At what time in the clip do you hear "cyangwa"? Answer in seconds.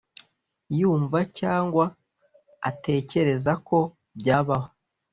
1.39-1.85